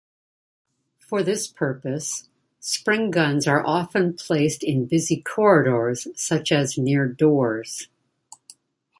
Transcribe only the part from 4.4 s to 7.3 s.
in busy corridors such as near